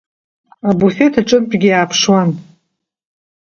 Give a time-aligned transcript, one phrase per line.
[0.69, 2.29] Абуфеҭ аҿынтәгьы иааԥшуан.